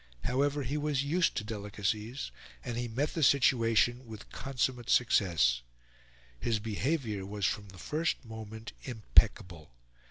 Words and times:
However, 0.23 0.63
he 0.63 0.77
was 0.77 1.03
used 1.03 1.35
to 1.35 1.43
delicacies, 1.43 2.31
and 2.65 2.75
he 2.75 2.87
met 2.87 3.13
the 3.13 3.21
situation 3.21 4.07
with 4.07 4.31
consummate 4.31 4.89
success. 4.89 5.61
His 6.39 6.57
behaviour 6.57 7.23
was 7.23 7.45
from 7.45 7.69
the 7.69 7.77
first 7.77 8.25
moment 8.25 8.71
impeccable. 8.81 9.69